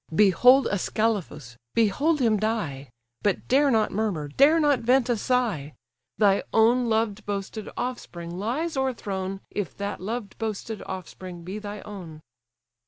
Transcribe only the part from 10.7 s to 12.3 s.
offspring be thy own."